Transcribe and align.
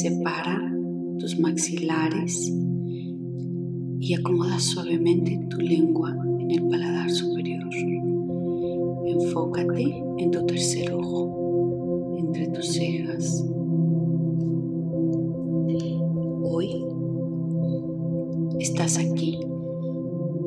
Separa 0.00 0.58
tus 1.18 1.38
maxilares 1.38 2.50
y 4.00 4.14
acomoda 4.14 4.58
suavemente 4.58 5.38
tu 5.50 5.58
lengua 5.58 6.16
el 6.48 6.62
paladar 6.68 7.10
superior. 7.10 7.68
Enfócate 9.06 10.02
en 10.16 10.30
tu 10.30 10.46
tercer 10.46 10.90
ojo, 10.94 12.16
entre 12.16 12.46
tus 12.48 12.72
cejas. 12.72 13.44
Hoy 16.44 16.82
estás 18.58 18.96
aquí, 18.96 19.38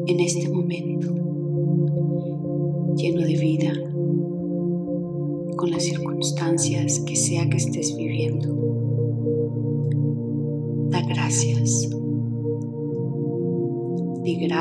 en 0.07 0.19
este 0.19 0.49
momento, 0.49 1.13
lleno 2.95 3.21
de 3.21 3.37
vida, 3.37 3.73
con 5.57 5.69
las 5.69 5.83
circunstancias 5.83 7.01
que 7.05 7.15
sea 7.15 7.47
que 7.47 7.57
estés 7.57 7.95
viviendo. 7.95 8.52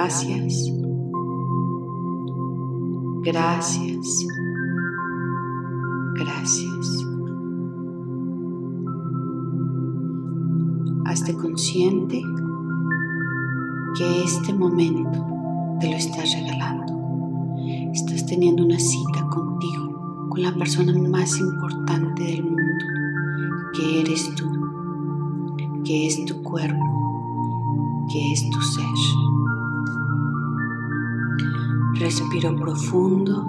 Gracias 0.02 0.82
Gracias. 3.24 4.26
Gracias. 6.18 7.06
Hazte 11.04 11.34
consciente 11.36 12.20
que 13.96 14.24
este 14.24 14.52
momento 14.52 15.24
te 15.78 15.88
lo 15.88 15.96
estás 15.96 16.32
regalando. 16.32 17.54
Estás 17.92 18.26
teniendo 18.26 18.64
una 18.64 18.80
cita 18.80 19.24
contigo, 19.30 20.28
con 20.28 20.42
la 20.42 20.52
persona 20.54 20.92
más 21.08 21.38
importante 21.38 22.24
del 22.24 22.42
mundo, 22.42 22.84
que 23.72 24.00
eres 24.00 24.34
tú, 24.34 24.50
que 25.84 26.08
es 26.08 26.24
tu 26.24 26.42
cuerpo, 26.42 28.06
que 28.10 28.32
es 28.32 28.50
tu 28.50 28.60
ser. 28.62 29.41
Respiro 31.98 32.56
profundo 32.56 33.46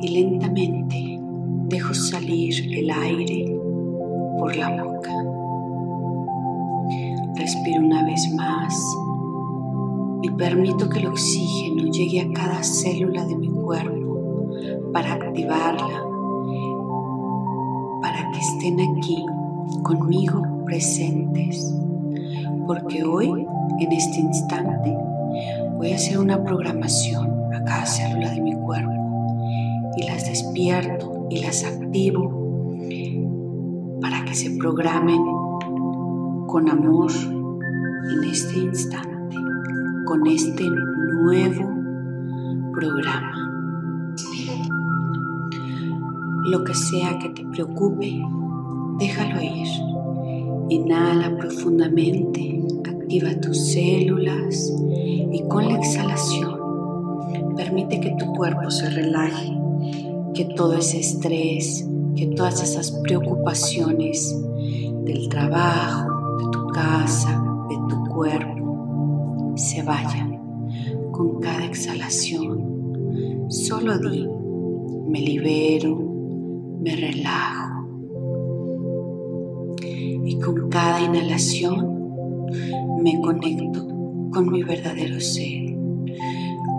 y 0.00 0.08
lentamente 0.08 1.20
dejo 1.68 1.94
salir 1.94 2.54
el 2.76 2.90
aire 2.90 3.56
por 4.38 4.56
la 4.56 4.82
boca. 4.82 5.12
Respiro 7.36 7.82
una 7.82 8.04
vez 8.04 8.32
más 8.34 8.74
y 10.22 10.30
permito 10.30 10.88
que 10.88 10.98
el 10.98 11.06
oxígeno 11.06 11.90
llegue 11.90 12.20
a 12.20 12.32
cada 12.32 12.62
célula 12.62 13.24
de 13.26 13.36
mi 13.36 13.48
cuerpo 13.48 14.50
para 14.92 15.14
activarla, 15.14 16.04
para 18.02 18.30
que 18.32 18.38
estén 18.40 18.80
aquí 18.80 19.24
conmigo 19.82 20.42
presentes, 20.64 21.74
porque 22.66 23.04
hoy, 23.04 23.46
en 23.78 23.92
este 23.92 24.20
instante, 24.20 24.96
voy 25.82 25.90
a 25.90 25.96
hacer 25.96 26.16
una 26.16 26.44
programación 26.44 27.28
a 27.52 27.64
cada 27.64 27.84
célula 27.84 28.30
de 28.30 28.40
mi 28.40 28.54
cuerpo 28.54 29.92
y 29.96 30.06
las 30.06 30.28
despierto 30.28 31.26
y 31.28 31.40
las 31.40 31.64
activo 31.64 32.76
para 34.00 34.24
que 34.24 34.32
se 34.32 34.52
programen 34.58 35.20
con 36.46 36.68
amor 36.68 37.10
en 37.10 38.30
este 38.30 38.60
instante, 38.60 39.36
con 40.06 40.24
este 40.28 40.70
nuevo 40.70 41.68
programa. 42.72 43.50
Lo 46.44 46.62
que 46.62 46.74
sea 46.74 47.18
que 47.18 47.30
te 47.30 47.44
preocupe, 47.44 48.22
déjalo 49.00 49.42
ir. 49.42 49.66
Inhala 50.68 51.36
profundamente 51.36 52.64
activa 52.84 53.30
tus 53.40 53.72
células 53.72 54.72
con 55.52 55.68
la 55.68 55.76
exhalación 55.76 56.58
permite 57.56 58.00
que 58.00 58.12
tu 58.12 58.32
cuerpo 58.32 58.70
se 58.70 58.88
relaje, 58.88 59.52
que 60.32 60.46
todo 60.46 60.78
ese 60.78 61.00
estrés, 61.00 61.86
que 62.16 62.28
todas 62.28 62.62
esas 62.62 62.90
preocupaciones 63.02 64.34
del 65.04 65.28
trabajo, 65.28 66.38
de 66.38 66.44
tu 66.50 66.68
casa, 66.68 67.44
de 67.68 67.76
tu 67.88 68.02
cuerpo, 68.14 69.52
se 69.56 69.82
vayan 69.82 70.40
con 71.12 71.38
cada 71.40 71.66
exhalación. 71.66 73.46
Solo 73.48 73.98
di, 73.98 74.26
me 75.06 75.20
libero, 75.20 75.98
me 76.80 76.96
relajo. 76.96 77.86
Y 80.24 80.38
con 80.40 80.70
cada 80.70 81.02
inhalación 81.02 82.48
me 83.02 83.20
conecto 83.20 83.91
con 84.32 84.50
mi 84.50 84.62
verdadero 84.62 85.20
ser, 85.20 85.76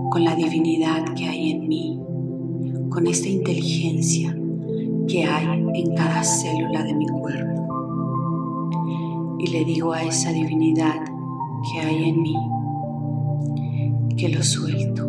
con 0.09 0.23
la 0.23 0.35
divinidad 0.35 1.13
que 1.15 1.27
hay 1.27 1.51
en 1.51 1.67
mí, 1.67 1.99
con 2.89 3.05
esta 3.05 3.29
inteligencia 3.29 4.35
que 5.07 5.23
hay 5.23 5.45
en 5.75 5.95
cada 5.95 6.23
célula 6.23 6.83
de 6.83 6.93
mi 6.95 7.07
cuerpo. 7.07 7.67
Y 9.39 9.47
le 9.47 9.65
digo 9.65 9.93
a 9.93 10.03
esa 10.03 10.31
divinidad 10.31 10.95
que 11.71 11.79
hay 11.81 12.09
en 12.09 12.21
mí 12.21 12.35
que 14.17 14.29
lo 14.29 14.41
suelto, 14.41 15.07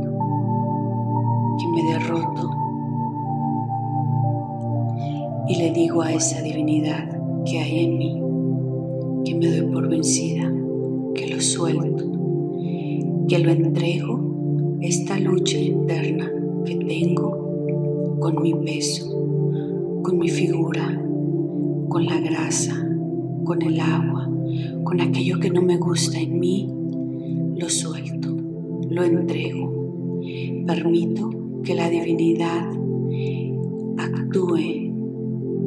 que 1.59 1.69
me 1.69 1.83
derroto. 1.93 2.50
Y 5.49 5.56
le 5.56 5.72
digo 5.72 6.03
a 6.03 6.12
esa 6.12 6.43
divinidad 6.43 7.09
que 7.44 7.59
hay 7.59 7.84
en 7.84 7.99
mí 7.99 8.21
que 9.25 9.34
me 9.34 9.47
doy 9.47 9.72
por 9.72 9.88
vencida 9.88 10.50
que 11.15 11.28
lo 11.28 11.41
suelto, 11.41 12.13
que 13.28 13.38
lo 13.38 13.50
entrego, 13.50 14.78
esta 14.80 15.18
lucha 15.18 15.58
interna 15.58 16.30
que 16.64 16.76
tengo 16.76 18.18
con 18.20 18.42
mi 18.42 18.54
peso, 18.54 19.08
con 20.02 20.18
mi 20.18 20.28
figura, 20.28 21.02
con 21.88 22.04
la 22.04 22.20
grasa, 22.20 22.74
con 23.44 23.62
el 23.62 23.80
agua, 23.80 24.30
con 24.84 25.00
aquello 25.00 25.40
que 25.40 25.50
no 25.50 25.62
me 25.62 25.78
gusta 25.78 26.20
en 26.20 26.38
mí, 26.38 26.68
lo 27.56 27.68
suelto, 27.68 28.36
lo 28.91 29.04
entrego. 29.04 30.20
Permito 30.66 31.30
que 31.62 31.74
la 31.74 31.88
divinidad 31.88 32.70
actúe 33.97 34.59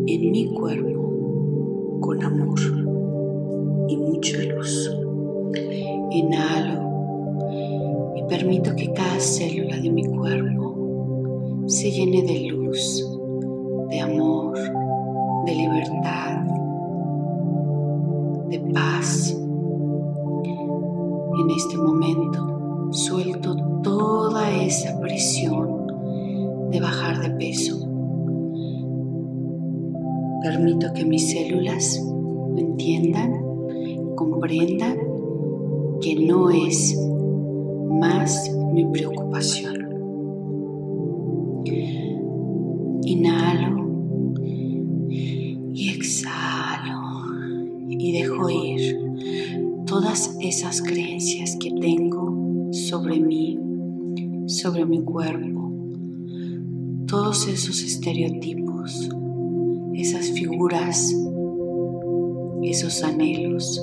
en 0.08 0.32
mi 0.32 0.48
cuerpo 0.48 2.00
con 2.02 2.24
amor 2.24 2.60
y 3.90 3.98
mucha 3.98 4.44
luz. 4.44 4.92
Inhalo 6.12 6.87
permito 8.28 8.76
que 8.76 8.92
cada 8.92 9.20
célula 9.20 9.78
de 9.78 9.90
mi 9.90 10.04
cuerpo 10.04 11.64
se 11.68 11.92
llene 11.92 12.24
de 12.24 12.48
luz, 12.50 13.06
de 13.90 14.02
amor, 14.02 14.58
de 15.46 15.56
libertad, 15.56 16.42
de 18.50 18.60
paz. 18.74 19.38
En 21.40 21.50
este 21.56 21.78
momento 21.78 22.90
suelto 22.92 23.56
toda 23.82 24.52
esa 24.62 25.00
presión 25.00 25.88
de 26.72 26.82
bajar 26.82 27.22
de 27.22 27.30
peso. 27.32 27.80
Permito 30.42 30.92
que 30.94 31.06
mis 31.06 31.32
células 31.32 32.02
entiendan, 32.58 33.42
comprendan 34.16 34.98
que 36.02 36.16
no 36.16 36.50
es 36.50 36.98
más 38.00 38.52
mi 38.74 38.86
preocupación. 38.86 39.88
Inhalo 43.04 43.88
y 45.74 45.90
exhalo 45.90 47.08
y 47.90 48.12
dejo 48.12 48.50
ir 48.50 48.98
todas 49.86 50.36
esas 50.42 50.82
creencias 50.82 51.58
que 51.60 51.72
tengo 51.72 52.70
sobre 52.72 53.20
mí, 53.20 53.58
sobre 54.48 54.86
mi 54.86 55.02
cuerpo, 55.04 55.72
todos 57.08 57.48
esos 57.48 57.82
estereotipos, 57.82 59.10
esas 59.94 60.30
figuras, 60.32 61.16
esos 62.64 63.04
anhelos. 63.04 63.82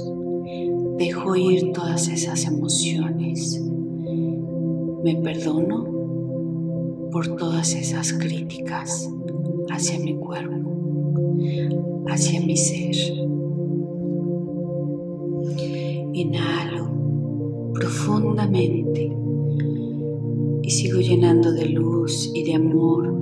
Dejo 0.99 1.35
ir 1.35 1.73
todas 1.73 2.09
esas 2.09 2.45
emociones. 2.45 3.64
Me 5.05 5.17
perdono 5.17 5.85
por 7.13 7.37
todas 7.37 7.75
esas 7.75 8.15
críticas 8.15 9.07
hacia 9.71 9.99
mi 9.99 10.17
cuerpo, 10.17 11.37
hacia 12.09 12.41
mi 12.41 12.57
ser. 12.57 12.97
Inhalo 16.15 16.89
profundamente 17.75 19.15
y 20.63 20.71
sigo 20.71 21.01
llenando 21.01 21.53
de 21.53 21.67
luz 21.67 22.31
y 22.35 22.45
de 22.45 22.55
amor 22.55 23.15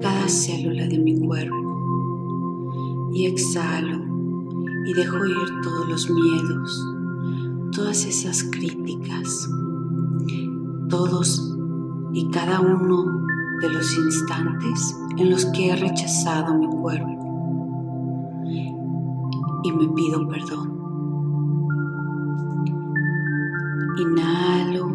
cada 0.00 0.26
célula 0.26 0.86
de 0.88 0.98
mi 1.00 1.18
cuerpo. 1.20 3.10
Y 3.12 3.26
exhalo 3.26 4.00
y 4.86 4.94
dejo 4.94 5.26
ir 5.26 5.60
todos 5.62 5.86
los 5.86 6.08
miedos, 6.08 6.82
todas 7.76 8.06
esas 8.06 8.42
críticas, 8.44 9.50
todos 10.90 11.56
y 12.12 12.28
cada 12.30 12.60
uno 12.60 13.24
de 13.62 13.70
los 13.70 13.96
instantes 13.96 14.96
en 15.16 15.30
los 15.30 15.46
que 15.46 15.70
he 15.70 15.76
rechazado 15.76 16.54
mi 16.58 16.66
cuerpo 16.66 17.20
y 19.62 19.72
me 19.72 19.88
pido 19.88 20.28
perdón. 20.28 20.80
Inhalo 23.98 24.88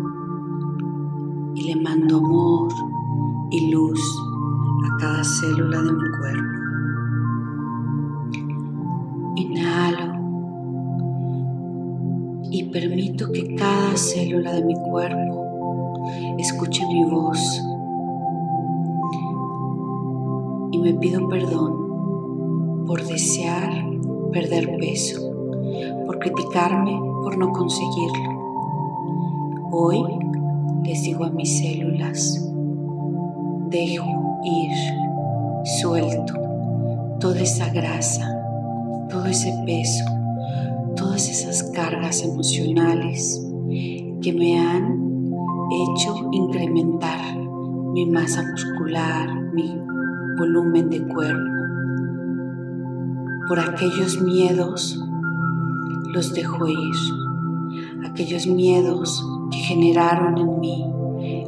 y 1.56 1.74
le 1.74 1.81
mando 1.81 2.18
amor 2.18 2.71
y 3.51 3.71
luz 3.71 4.01
a 4.83 4.98
cada 5.00 5.24
célula 5.24 5.81
de 5.81 5.91
mi 5.94 6.09
cuerpo. 6.19 6.59
Inhalo 9.36 10.15
y 12.51 12.63
permito 12.71 13.31
que 13.31 13.56
cada 13.56 13.95
célula 13.95 14.53
de 14.53 14.65
mi 14.65 14.75
cuerpo 14.75 15.44
escuche 16.38 16.85
mi 16.88 17.03
voz 17.06 17.62
y 20.71 20.77
me 20.77 20.94
pido 20.94 21.27
perdón 21.27 22.85
por 22.85 23.03
desear 23.03 23.71
perder 24.31 24.77
peso, 24.77 25.19
por 26.06 26.19
criticarme 26.19 27.00
por 27.23 27.38
no 27.38 27.51
conseguirlo. 27.51 28.35
Hoy 29.71 30.03
les 30.83 31.03
digo 31.03 31.25
a 31.25 31.29
mis 31.29 31.57
células, 31.57 32.47
dejo 33.69 34.39
ir, 34.44 34.71
suelto 35.81 36.33
toda 37.19 37.41
esa 37.41 37.69
grasa, 37.69 38.29
todo 39.09 39.25
ese 39.25 39.53
peso, 39.65 40.06
todas 40.95 41.29
esas 41.29 41.63
cargas 41.71 42.21
emocionales 42.21 43.41
que 44.21 44.33
me 44.33 44.59
han 44.59 45.05
hecho 45.71 46.15
incrementar 46.31 47.38
mi 47.38 48.06
masa 48.06 48.44
muscular, 48.44 49.29
mi 49.53 49.79
volumen 50.38 50.89
de 50.89 51.01
cuerpo. 51.07 51.51
Por 53.47 53.59
aquellos 53.59 54.21
miedos 54.21 55.01
los 56.13 56.33
dejo 56.33 56.67
ir, 56.67 56.95
aquellos 58.06 58.47
miedos 58.47 59.25
que 59.51 59.57
generaron 59.57 60.38
en 60.38 60.59
mí 60.59 60.85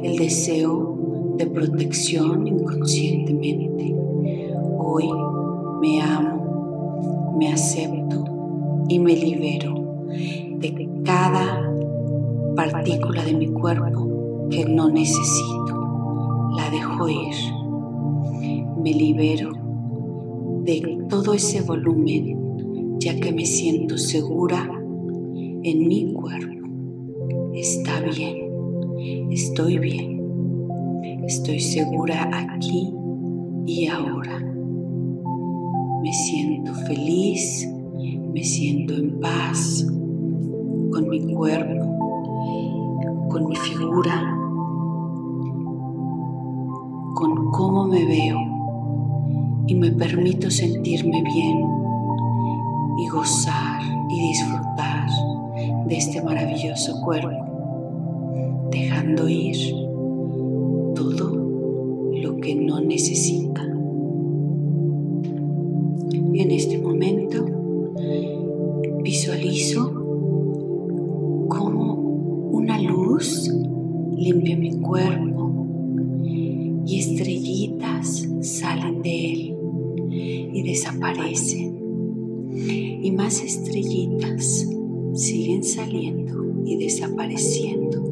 el 0.02 0.16
deseo 0.16 0.96
de 1.36 1.46
protección 1.46 2.46
inconscientemente. 2.46 3.94
Hoy 4.78 5.08
me 5.80 6.02
amo, 6.02 7.36
me 7.38 7.52
acepto 7.52 8.24
y 8.88 8.98
me 8.98 9.14
libero 9.14 9.74
de 10.60 10.88
cada 11.04 11.67
partícula 12.66 13.24
de 13.24 13.34
mi 13.34 13.46
cuerpo 13.46 14.48
que 14.50 14.64
no 14.64 14.88
necesito. 14.88 16.50
La 16.56 16.68
dejo 16.70 17.08
ir. 17.08 17.34
Me 18.82 18.92
libero 18.92 19.52
de 20.64 20.98
todo 21.08 21.34
ese 21.34 21.62
volumen 21.62 22.98
ya 23.00 23.18
que 23.18 23.32
me 23.32 23.46
siento 23.46 23.96
segura 23.96 24.68
en 25.62 25.88
mi 25.88 26.12
cuerpo. 26.12 26.68
Está 27.54 28.00
bien, 28.00 29.30
estoy 29.30 29.78
bien, 29.78 30.20
estoy 31.26 31.60
segura 31.60 32.28
aquí 32.52 32.92
y 33.66 33.86
ahora. 33.86 34.38
Me 36.02 36.12
siento 36.12 36.74
feliz, 36.86 37.68
me 38.32 38.42
siento 38.42 38.94
en 38.94 39.20
paz 39.20 39.86
con 40.92 41.08
mi 41.08 41.32
cuerpo, 41.32 41.87
con 43.28 43.46
mi 43.48 43.56
figura, 43.56 44.36
con 47.14 47.50
cómo 47.52 47.84
me 47.86 48.04
veo 48.04 48.38
y 49.66 49.74
me 49.74 49.90
permito 49.90 50.50
sentirme 50.50 51.22
bien 51.22 51.58
y 52.98 53.08
gozar 53.08 53.82
y 54.08 54.28
disfrutar 54.28 55.08
de 55.86 55.96
este 55.96 56.22
maravilloso 56.22 57.00
cuerpo 57.02 57.30
dejando 58.70 59.28
ir 59.28 59.56
todo 60.94 61.34
lo 62.14 62.36
que 62.36 62.54
no 62.54 62.80
necesita. 62.80 63.62
En 66.34 66.50
este 66.50 66.78
momento 66.78 66.87
limpia 74.28 74.56
mi 74.58 74.78
cuerpo 74.80 75.66
y 76.84 76.98
estrellitas 76.98 78.28
salen 78.42 79.00
de 79.00 79.32
él 79.32 79.56
y 80.52 80.62
desaparecen. 80.64 81.78
Y 82.50 83.10
más 83.12 83.42
estrellitas 83.42 84.68
siguen 85.14 85.64
saliendo 85.64 86.62
y 86.66 86.76
desapareciendo 86.76 88.02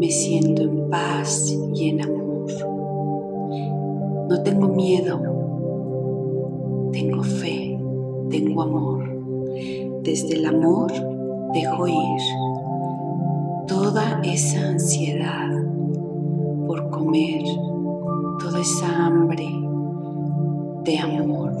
me 0.00 0.10
siento 0.10 0.62
en 0.62 0.90
paz 0.90 1.56
y 1.74 1.90
en 1.90 2.02
amor. 2.02 2.50
No 4.28 4.42
tengo 4.42 4.66
miedo, 4.66 5.20
tengo 6.90 7.22
fe, 7.22 7.78
tengo 8.28 8.62
amor. 8.62 10.02
Desde 10.02 10.34
el 10.34 10.46
amor 10.46 10.92
dejo 11.52 11.86
ir 11.86 12.61
toda 13.92 14.22
esa 14.22 14.70
ansiedad 14.70 15.50
por 16.66 16.88
comer, 16.88 17.42
toda 18.40 18.58
esa 18.58 19.04
hambre 19.04 19.46
de 20.84 20.98
amor, 20.98 21.52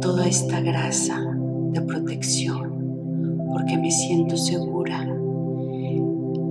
toda 0.00 0.24
esta 0.24 0.60
grasa 0.60 1.20
de 1.72 1.80
protección, 1.80 3.40
porque 3.52 3.76
me 3.76 3.90
siento 3.90 4.36
segura 4.36 5.04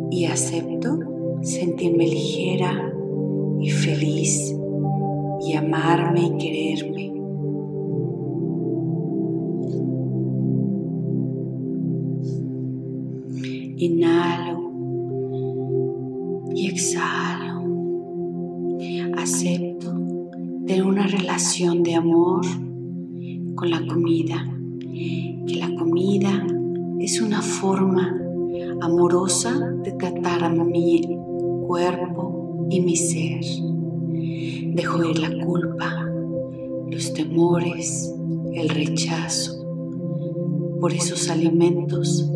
y 0.10 0.26
acepto 0.26 1.00
sentirme 1.42 2.06
ligera 2.08 2.92
y 3.62 3.70
feliz 3.70 4.54
y 5.40 5.54
amarme 5.54 6.20
y 6.20 6.38
quererme. 6.38 7.11
Inhalo 13.82 14.72
y 16.54 16.68
exhalo. 16.68 17.64
Acepto 19.18 19.92
tener 20.68 20.86
una 20.86 21.08
relación 21.08 21.82
de 21.82 21.96
amor 21.96 22.46
con 23.56 23.72
la 23.72 23.84
comida, 23.88 24.48
que 25.48 25.56
la 25.56 25.74
comida 25.74 26.46
es 27.00 27.22
una 27.24 27.42
forma 27.42 28.16
amorosa 28.82 29.52
de 29.84 29.94
tratar 29.94 30.44
a 30.44 30.50
mi 30.50 31.02
cuerpo 31.66 32.68
y 32.70 32.82
mi 32.82 32.96
ser. 32.96 33.44
Dejo 34.76 35.06
ir 35.06 35.18
la 35.18 35.44
culpa, 35.44 36.08
los 36.88 37.14
temores, 37.14 38.14
el 38.54 38.70
rechazo 38.70 39.58
por 40.80 40.94
esos 40.94 41.32
alimentos 41.32 42.32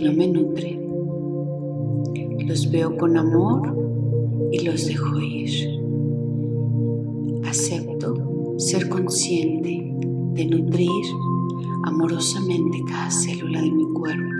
me 0.00 0.28
nutren. 0.28 0.86
Los 2.46 2.70
veo 2.70 2.96
con 2.96 3.16
amor 3.16 3.76
y 4.52 4.64
los 4.64 4.86
dejo 4.86 5.18
ir. 5.18 5.50
Acepto 7.44 8.54
ser 8.58 8.88
consciente 8.88 9.92
de 10.34 10.46
nutrir 10.46 10.88
amorosamente 11.84 12.82
cada 12.86 13.10
célula 13.10 13.60
de 13.60 13.70
mi 13.70 13.84
cuerpo 13.92 14.34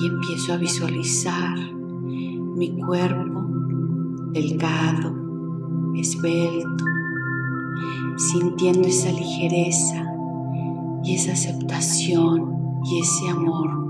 y 0.00 0.06
empiezo 0.06 0.54
a 0.54 0.56
visualizar 0.56 1.56
mi 1.74 2.76
cuerpo 2.80 3.44
delgado, 4.32 5.14
esbelto, 5.94 6.84
sintiendo 8.16 8.88
esa 8.88 9.10
ligereza 9.12 10.04
y 11.04 11.14
esa 11.14 11.32
aceptación 11.32 12.52
y 12.84 13.00
ese 13.00 13.28
amor 13.30 13.87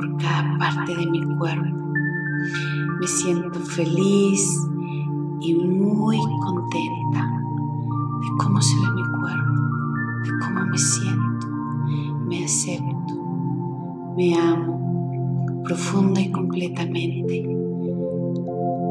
por 0.00 0.16
cada 0.16 0.56
parte 0.58 0.96
de 0.96 1.06
mi 1.06 1.20
cuerpo. 1.36 1.76
Me 3.00 3.06
siento 3.06 3.60
feliz 3.60 4.58
y 5.40 5.54
muy 5.54 6.16
contenta 6.16 7.30
de 8.20 8.28
cómo 8.38 8.62
se 8.62 8.76
ve 8.76 8.92
mi 8.94 9.02
cuerpo, 9.20 9.52
de 10.24 10.30
cómo 10.44 10.66
me 10.66 10.78
siento. 10.78 11.46
Me 12.26 12.44
acepto, 12.44 13.14
me 14.16 14.38
amo 14.38 15.62
profunda 15.64 16.20
y 16.20 16.30
completamente 16.30 17.46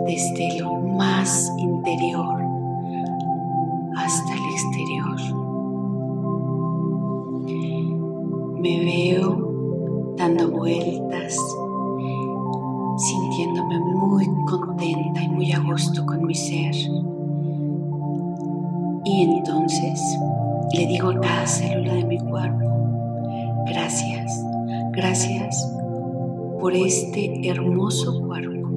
desde 0.06 0.60
lo 0.60 0.74
más 0.96 1.52
interior 1.58 2.40
hasta 3.98 4.34
el 4.34 4.44
exterior. 4.52 5.16
Me 8.62 8.80
veo 8.86 9.49
dando 10.20 10.52
vueltas, 10.52 11.38
sintiéndome 12.98 13.80
muy 13.80 14.28
contenta 14.48 15.24
y 15.24 15.30
muy 15.30 15.52
a 15.54 15.60
gusto 15.60 16.06
con 16.06 16.26
mi 16.26 16.36
ser. 16.36 16.76
Y 19.06 19.24
entonces 19.24 20.02
le 20.74 20.88
digo 20.88 21.12
a 21.12 21.22
cada 21.22 21.48
célula 21.48 21.94
de 21.94 22.04
mi 22.04 22.20
cuerpo, 22.20 22.66
gracias, 23.68 24.46
gracias 24.92 25.74
por 26.60 26.74
este 26.74 27.50
hermoso 27.50 28.22
cuerpo, 28.28 28.68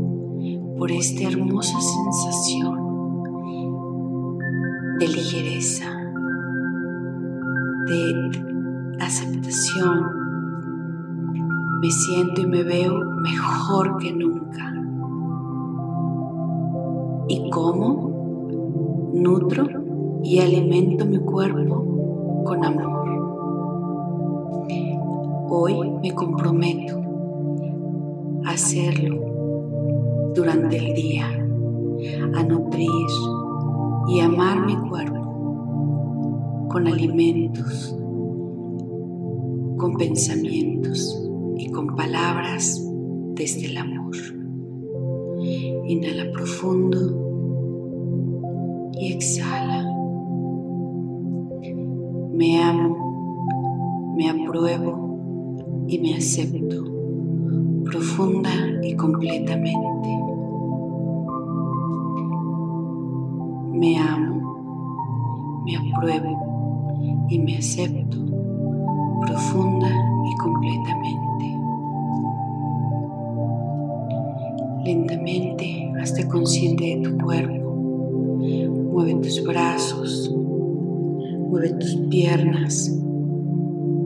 por 0.79 0.93
esta 0.93 1.25
hermosa 1.25 1.77
sensación 1.81 2.79
de 5.01 5.09
ligereza, 5.09 5.91
de 7.89 8.95
aceptación, 9.01 10.22
me 11.83 11.91
siento 11.91 12.41
y 12.41 12.47
me 12.47 12.63
veo 12.63 12.95
mejor 13.23 13.99
que 13.99 14.13
nunca. 14.13 14.73
¿Y 17.27 17.51
cómo? 17.51 19.11
Nutro 19.13 19.67
y 20.23 20.39
alimento 20.39 21.05
mi 21.07 21.19
cuerpo 21.19 22.45
con 22.45 22.65
amor. 22.65 23.09
Hoy 25.51 25.91
me 26.01 26.15
comprometo 26.15 27.03
a 28.45 28.51
hacerlo 28.51 30.31
durante 30.37 30.77
el 30.77 30.95
día, 30.95 31.27
a 31.27 32.45
nutrir 32.45 32.89
y 34.07 34.21
amar 34.21 34.65
mi 34.67 34.77
cuerpo 34.89 36.69
con 36.71 36.87
alimentos 36.87 37.97
con 39.79 39.97
pensamientos 39.97 41.22
y 41.63 41.71
con 41.71 41.95
palabras 41.95 42.83
desde 43.37 43.67
el 43.67 43.77
amor. 43.77 44.17
Inhala 45.87 46.33
profundo 46.33 46.99
y 48.99 49.13
exhala. 49.13 49.85
Me 52.33 52.61
amo, 52.61 54.15
me 54.17 54.29
apruebo 54.29 55.85
y 55.87 56.01
me 56.01 56.15
acepto 56.17 56.83
profunda 57.85 58.51
y 58.83 58.97
completamente. 58.97 60.09
Me 63.73 63.99
amo, 63.99 65.63
me 65.65 65.77
apruebo 65.77 67.27
y 67.31 67.39
me 67.39 67.57
acepto 67.57 68.19
profunda 69.27 69.91
y 70.29 70.37
completamente. 70.39 71.22
Lentamente 74.93 75.91
hazte 75.99 76.29
consciente 76.29 76.85
de 76.85 77.09
tu 77.09 77.17
cuerpo. 77.17 77.77
Mueve 78.93 79.15
tus 79.23 79.43
brazos, 79.43 80.31
mueve 81.49 81.71
tus 81.81 81.97
piernas, 82.11 82.95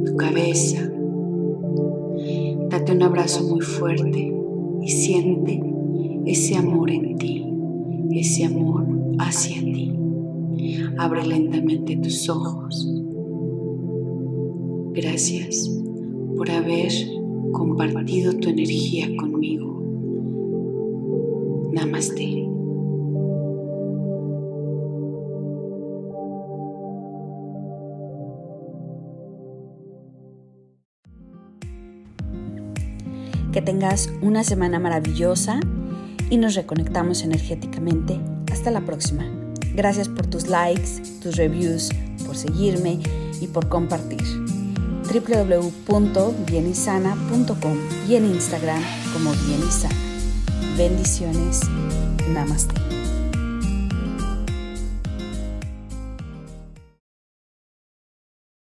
tu 0.05 0.17
cabeza. 0.17 0.89
Date 2.71 2.93
un 2.93 3.03
abrazo 3.03 3.43
muy 3.49 3.63
fuerte 3.63 4.33
y 4.81 4.89
siente 4.89 5.61
ese 6.25 6.55
amor 6.55 6.89
en 6.93 7.17
ti, 7.19 7.45
ese 8.13 8.45
amor 8.45 8.87
hacia 9.19 9.61
ti. 9.61 9.93
Abre 10.99 11.27
lentamente 11.27 11.97
tus 11.97 12.29
ojos 12.29 12.89
Gracias 14.97 15.69
por 16.39 16.51
haber 16.51 16.91
compartido 17.53 18.33
tu 18.33 18.49
energía 18.49 19.15
conmigo. 19.17 19.66
Namaste. 21.77 22.49
Que 33.53 33.61
tengas 33.61 34.11
una 34.23 34.43
semana 34.43 34.79
maravillosa 34.79 35.61
y 36.31 36.39
nos 36.39 36.55
reconectamos 36.55 37.23
energéticamente. 37.23 38.19
Hasta 38.51 38.71
la 38.71 38.81
próxima. 38.81 39.27
Gracias 39.75 40.09
por 40.09 40.27
tus 40.27 40.47
likes, 40.47 41.03
tus 41.23 41.37
reviews, 41.37 41.91
por 42.25 42.37
seguirme 42.37 43.01
y 43.39 43.49
por 43.49 43.69
compartir 43.69 44.23
www.bienisana.com 45.13 47.79
y 48.09 48.15
en 48.15 48.25
Instagram 48.25 48.81
como 49.13 49.33
Bienisana. 49.47 50.06
Bendiciones. 50.77 51.63
Namaste. 52.35 52.86